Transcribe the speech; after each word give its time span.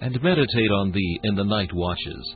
and 0.00 0.22
meditate 0.22 0.70
on 0.70 0.92
thee 0.92 1.20
in 1.24 1.34
the 1.34 1.44
night 1.44 1.72
watches. 1.72 2.34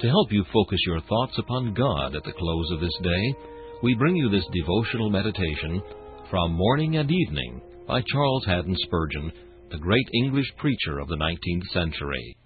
To 0.00 0.08
help 0.08 0.30
you 0.30 0.44
focus 0.52 0.78
your 0.86 1.00
thoughts 1.02 1.38
upon 1.38 1.74
God 1.74 2.14
at 2.14 2.24
the 2.24 2.32
close 2.32 2.70
of 2.72 2.80
this 2.80 2.96
day, 3.02 3.34
we 3.82 3.94
bring 3.94 4.16
you 4.16 4.30
this 4.30 4.46
devotional 4.52 5.10
meditation 5.10 5.82
from 6.30 6.52
Morning 6.52 6.96
and 6.96 7.10
Evening 7.10 7.60
by 7.86 8.02
Charles 8.02 8.44
Haddon 8.46 8.76
Spurgeon, 8.84 9.32
the 9.70 9.78
great 9.78 10.08
English 10.14 10.46
preacher 10.58 10.98
of 10.98 11.08
the 11.08 11.16
19th 11.16 11.66
century. 11.72 12.36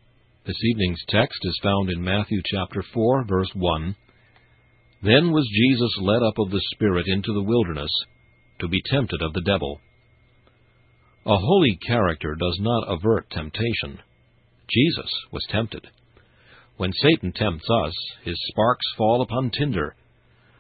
This 0.47 0.57
evening's 0.73 1.03
text 1.09 1.39
is 1.43 1.61
found 1.63 1.91
in 1.91 2.03
Matthew 2.03 2.41
chapter 2.45 2.83
4, 2.95 3.25
verse 3.27 3.51
1. 3.55 3.97
Then 5.03 5.33
was 5.33 5.49
Jesus 5.53 5.91
led 6.01 6.23
up 6.23 6.39
of 6.39 6.51
the 6.51 6.63
Spirit 6.73 7.07
into 7.07 7.33
the 7.33 7.43
wilderness 7.43 7.91
to 8.61 8.69
be 8.69 8.83
tempted 8.91 9.23
of 9.23 9.33
the 9.33 9.43
devil. 9.43 9.81
A 11.27 11.37
holy 11.37 11.79
character 11.87 12.35
does 12.35 12.59
not 12.61 12.93
avert 12.93 13.31
temptation. 13.31 14.01
Jesus 14.71 15.11
was 15.33 15.47
tempted. 15.51 15.87
When 16.77 16.93
Satan 16.93 17.33
tempts 17.33 17.69
us, 17.85 17.95
his 18.25 18.37
sparks 18.49 18.87
fall 18.97 19.23
upon 19.23 19.51
tinder. 19.51 19.97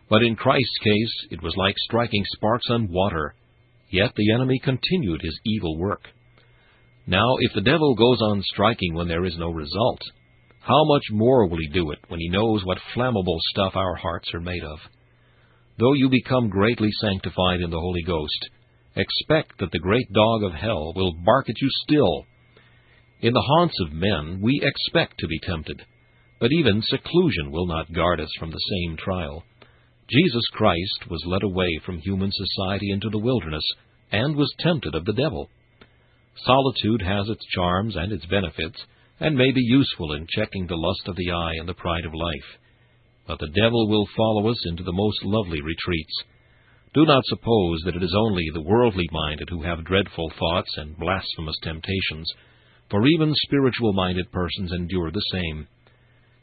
But 0.09 0.22
in 0.22 0.37
Christ's 0.37 0.78
case, 0.82 1.28
it 1.31 1.43
was 1.43 1.54
like 1.56 1.76
striking 1.78 2.25
sparks 2.34 2.66
on 2.70 2.93
water. 2.93 3.34
Yet 3.91 4.12
the 4.16 4.32
enemy 4.34 4.60
continued 4.62 5.22
his 5.22 5.38
evil 5.44 5.78
work. 5.78 6.03
Now, 7.06 7.37
if 7.41 7.53
the 7.54 7.62
devil 7.62 7.94
goes 7.94 8.20
on 8.20 8.43
striking 8.43 8.94
when 8.94 9.09
there 9.09 9.25
is 9.25 9.37
no 9.38 9.50
result, 9.50 10.00
how 10.60 10.84
much 10.84 11.04
more 11.10 11.47
will 11.47 11.59
he 11.59 11.69
do 11.69 11.91
it 11.91 11.99
when 12.09 12.20
he 12.20 12.28
knows 12.28 12.65
what 12.65 12.78
flammable 12.94 13.38
stuff 13.50 13.75
our 13.75 13.97
hearts 13.97 14.28
are 14.34 14.41
made 14.41 14.62
of? 14.62 14.78
Though 15.78 15.94
you 15.94 16.10
become 16.10 16.50
greatly 16.50 16.91
sanctified 17.00 17.60
in 17.60 17.70
the 17.70 17.81
Holy 17.81 18.03
Ghost, 18.03 18.50
expect 18.94 19.59
that 19.59 19.72
the 19.72 19.78
great 19.78 20.12
dog 20.12 20.43
of 20.43 20.53
hell 20.53 20.93
will 20.94 21.15
bark 21.25 21.49
at 21.49 21.60
you 21.60 21.69
still. 21.88 22.26
In 23.22 23.34
the 23.34 23.47
haunts 23.47 23.75
of 23.81 23.92
men 23.92 24.41
we 24.41 24.62
expect 24.62 25.19
to 25.19 25.26
be 25.26 25.38
tempted, 25.41 25.82
but 26.41 26.53
even 26.53 26.81
seclusion 26.81 27.50
will 27.50 27.66
not 27.66 27.92
guard 27.92 28.19
us 28.19 28.31
from 28.38 28.50
the 28.50 28.66
same 28.70 28.97
trial. 28.97 29.44
Jesus 30.08 30.42
Christ 30.53 31.10
was 31.10 31.22
led 31.26 31.42
away 31.42 31.81
from 31.84 31.98
human 31.98 32.31
society 32.32 32.91
into 32.91 33.10
the 33.10 33.19
wilderness, 33.19 33.64
and 34.10 34.36
was 34.36 34.53
tempted 34.60 34.94
of 34.94 35.04
the 35.04 35.12
devil. 35.12 35.50
Solitude 36.47 37.03
has 37.03 37.28
its 37.28 37.44
charms 37.54 37.94
and 37.94 38.10
its 38.10 38.25
benefits, 38.25 38.81
and 39.20 39.37
may 39.37 39.52
be 39.52 39.60
useful 39.60 40.14
in 40.14 40.26
checking 40.31 40.66
the 40.66 40.76
lust 40.76 41.06
of 41.06 41.16
the 41.16 41.31
eye 41.31 41.54
and 41.60 41.69
the 41.69 41.75
pride 41.75 42.06
of 42.06 42.14
life. 42.14 42.58
But 43.26 43.38
the 43.38 43.52
devil 43.54 43.87
will 43.87 44.08
follow 44.16 44.48
us 44.48 44.64
into 44.66 44.82
the 44.82 44.92
most 44.92 45.22
lovely 45.25 45.60
retreats. 45.60 46.25
Do 46.94 47.04
not 47.04 47.22
suppose 47.26 47.81
that 47.84 47.97
it 47.97 48.02
is 48.02 48.16
only 48.16 48.47
the 48.54 48.62
worldly 48.62 49.08
minded 49.12 49.50
who 49.50 49.62
have 49.62 49.84
dreadful 49.84 50.32
thoughts 50.38 50.75
and 50.78 50.97
blasphemous 50.97 51.56
temptations, 51.62 52.32
for 52.91 53.06
even 53.06 53.33
spiritual 53.34 53.93
minded 53.93 54.31
persons 54.33 54.73
endure 54.73 55.11
the 55.11 55.25
same. 55.33 55.67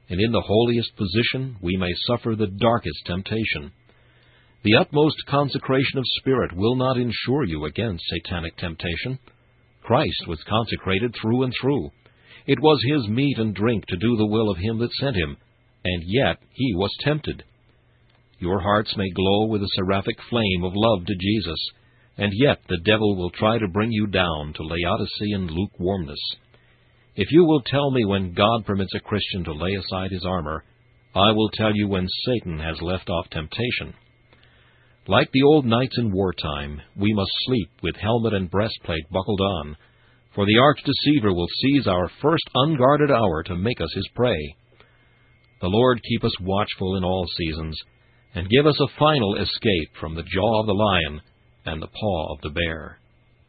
And 0.09 0.21
in 0.21 0.31
the 0.31 0.41
holiest 0.41 0.95
position 0.95 1.57
we 1.61 1.75
may 1.77 1.91
suffer 2.07 2.35
the 2.35 2.47
darkest 2.47 3.05
temptation. 3.05 3.71
The 4.63 4.75
utmost 4.79 5.17
consecration 5.27 5.99
of 5.99 6.05
spirit 6.19 6.55
will 6.55 6.75
not 6.75 6.97
insure 6.97 7.43
you 7.43 7.65
against 7.65 8.03
satanic 8.07 8.57
temptation. 8.57 9.19
Christ 9.83 10.27
was 10.27 10.43
consecrated 10.47 11.13
through 11.21 11.43
and 11.43 11.53
through. 11.61 11.91
It 12.47 12.59
was 12.59 12.81
his 12.83 13.07
meat 13.09 13.37
and 13.37 13.53
drink 13.53 13.85
to 13.87 13.97
do 13.97 14.15
the 14.15 14.25
will 14.25 14.49
of 14.49 14.57
him 14.57 14.79
that 14.79 14.93
sent 14.93 15.15
him, 15.15 15.37
and 15.83 16.03
yet 16.05 16.37
he 16.53 16.73
was 16.75 16.95
tempted. 17.01 17.43
Your 18.39 18.59
hearts 18.61 18.95
may 18.95 19.09
glow 19.09 19.47
with 19.47 19.61
a 19.63 19.69
seraphic 19.75 20.17
flame 20.29 20.63
of 20.63 20.73
love 20.75 21.05
to 21.05 21.15
Jesus, 21.15 21.59
and 22.17 22.31
yet 22.35 22.59
the 22.67 22.79
devil 22.83 23.15
will 23.15 23.29
try 23.31 23.57
to 23.57 23.67
bring 23.67 23.91
you 23.91 24.07
down 24.07 24.53
to 24.53 24.63
Laodicean 24.63 25.47
lukewarmness. 25.47 26.19
If 27.17 27.31
you 27.31 27.45
will 27.45 27.61
tell 27.61 27.89
me 27.89 28.05
when 28.05 28.33
God 28.33 28.63
permits 28.67 28.93
a 28.93 28.99
Christian 28.99 29.43
to 29.45 29.51
lay 29.51 29.73
aside 29.73 30.11
his 30.11 30.23
armor, 30.23 30.63
I 31.15 31.31
will 31.31 31.49
tell 31.49 31.75
you 31.75 31.87
when 31.87 32.07
Satan 32.25 32.59
has 32.59 32.79
left 32.79 33.09
off 33.09 33.27
temptation. 33.31 33.95
Like 35.07 35.31
the 35.31 35.41
old 35.41 35.65
knights 35.65 35.97
in 35.97 36.11
wartime, 36.11 36.79
we 36.95 37.11
must 37.13 37.31
sleep 37.45 37.71
with 37.81 37.95
helmet 37.95 38.35
and 38.35 38.51
breastplate 38.51 39.09
buckled 39.11 39.41
on, 39.41 39.75
for 40.35 40.45
the 40.45 40.59
arch 40.61 40.79
deceiver 40.85 41.33
will 41.33 41.47
seize 41.59 41.87
our 41.87 42.07
first 42.21 42.43
unguarded 42.53 43.09
hour 43.09 43.41
to 43.43 43.55
make 43.55 43.81
us 43.81 43.91
his 43.95 44.07
prey. 44.13 44.55
The 45.59 45.69
Lord 45.69 46.03
keep 46.03 46.23
us 46.23 46.39
watchful 46.39 46.97
in 46.97 47.03
all 47.03 47.25
seasons, 47.35 47.75
and 48.35 48.47
give 48.47 48.67
us 48.67 48.79
a 48.79 48.99
final 48.99 49.37
escape 49.37 49.95
from 49.99 50.13
the 50.13 50.21
jaw 50.21 50.59
of 50.59 50.67
the 50.67 50.73
lion 50.73 51.21
and 51.65 51.81
the 51.81 51.87
paw 51.87 52.33
of 52.33 52.41
the 52.41 52.51
bear. 52.51 52.99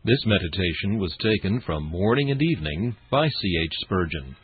This 0.09 0.25
meditation 0.25 0.99
was 0.99 1.15
taken 1.21 1.61
from 1.67 1.85
Morning 1.85 2.31
and 2.31 2.41
Evening 2.41 2.97
by 3.11 3.29
C. 3.29 3.61
H. 3.63 3.73
Spurgeon. 3.83 4.35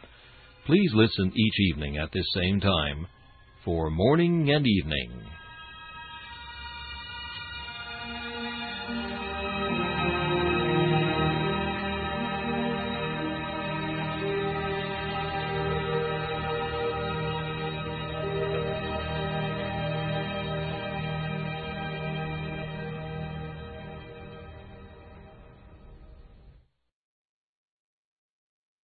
Please 0.66 0.90
listen 0.92 1.32
each 1.34 1.60
evening 1.70 1.96
at 1.96 2.12
this 2.12 2.26
same 2.34 2.60
time 2.60 3.06
for 3.64 3.88
morning 3.88 4.50
and 4.50 4.66
evening. 4.66 5.22